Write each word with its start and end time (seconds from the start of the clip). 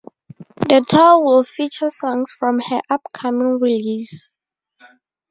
The 0.67 0.83
tour 0.89 1.23
will 1.23 1.43
feature 1.43 1.87
songs 1.89 2.31
from 2.31 2.57
her 2.59 2.81
upcoming 2.89 3.59
release. 3.59 4.35